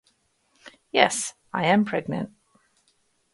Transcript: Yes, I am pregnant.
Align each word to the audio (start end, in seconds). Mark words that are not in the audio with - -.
Yes, 0.91 1.35
I 1.53 1.65
am 1.65 1.85
pregnant. 1.85 2.31